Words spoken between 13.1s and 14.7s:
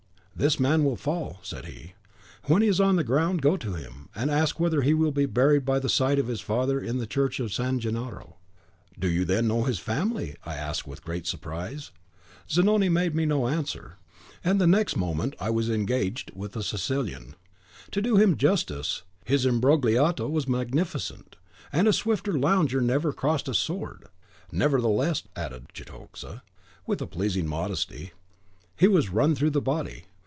me no answer, and the